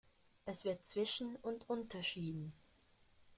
Es 0.47 0.65
wird 0.65 0.83
zwischen 0.83 1.35
und 1.43 1.69
unterschieden. 1.69 2.53